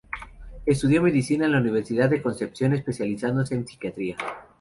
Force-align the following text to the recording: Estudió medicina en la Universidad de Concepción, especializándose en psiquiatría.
Estudió 0.65 0.99
medicina 1.03 1.45
en 1.45 1.51
la 1.51 1.59
Universidad 1.59 2.09
de 2.09 2.23
Concepción, 2.23 2.73
especializándose 2.73 3.53
en 3.53 3.67
psiquiatría. 3.67 4.17